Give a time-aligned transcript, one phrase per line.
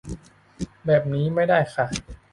[0.85, 1.85] แบบนี้ไม่ได้ค่ะ